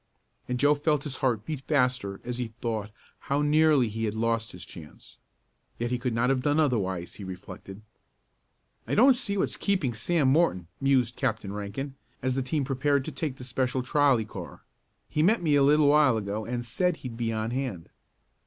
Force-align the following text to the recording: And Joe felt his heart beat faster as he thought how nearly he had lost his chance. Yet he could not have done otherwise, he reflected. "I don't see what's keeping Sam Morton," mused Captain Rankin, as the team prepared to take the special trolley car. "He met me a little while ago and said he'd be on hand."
And 0.49 0.59
Joe 0.59 0.73
felt 0.73 1.03
his 1.03 1.17
heart 1.17 1.45
beat 1.45 1.61
faster 1.67 2.21
as 2.23 2.39
he 2.39 2.47
thought 2.47 2.89
how 3.29 3.43
nearly 3.43 3.87
he 3.87 4.05
had 4.05 4.15
lost 4.15 4.51
his 4.51 4.65
chance. 4.65 5.19
Yet 5.77 5.91
he 5.91 5.99
could 5.99 6.15
not 6.15 6.31
have 6.31 6.41
done 6.41 6.59
otherwise, 6.59 7.13
he 7.13 7.23
reflected. 7.23 7.83
"I 8.87 8.95
don't 8.95 9.13
see 9.15 9.37
what's 9.37 9.57
keeping 9.57 9.93
Sam 9.93 10.27
Morton," 10.27 10.67
mused 10.79 11.15
Captain 11.17 11.53
Rankin, 11.53 11.93
as 12.19 12.33
the 12.33 12.41
team 12.41 12.63
prepared 12.63 13.05
to 13.05 13.11
take 13.11 13.35
the 13.37 13.43
special 13.43 13.83
trolley 13.83 14.25
car. 14.25 14.63
"He 15.07 15.21
met 15.21 15.43
me 15.43 15.53
a 15.53 15.61
little 15.61 15.89
while 15.89 16.17
ago 16.17 16.45
and 16.45 16.65
said 16.65 16.95
he'd 16.95 17.15
be 17.15 17.31
on 17.31 17.51
hand." 17.51 17.89